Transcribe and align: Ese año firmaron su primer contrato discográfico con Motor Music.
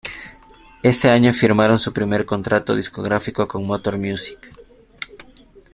Ese 0.81 1.11
año 1.11 1.31
firmaron 1.31 1.77
su 1.77 1.93
primer 1.93 2.25
contrato 2.25 2.73
discográfico 2.75 3.47
con 3.47 3.67
Motor 3.67 3.99
Music. 3.99 4.51